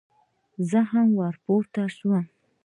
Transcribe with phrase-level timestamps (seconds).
[0.69, 2.25] زه هم ور پورته شوم.